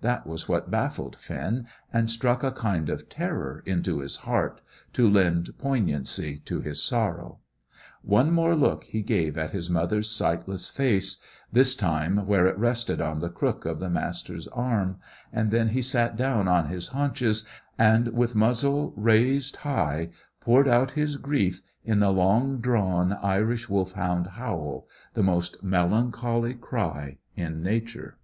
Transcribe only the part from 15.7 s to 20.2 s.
sat down on his haunches, and with muzzle raised high